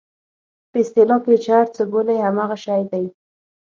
[0.71, 3.05] په اصطلاح کې چې یې هر څه بولئ همغه شی دی.